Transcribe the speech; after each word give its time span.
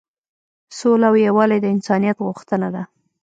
سوله 0.77 1.05
او 1.09 1.15
یووالی 1.25 1.59
د 1.61 1.65
انسانیت 1.75 2.17
غوښتنه 2.27 2.67
ده. 2.75 2.83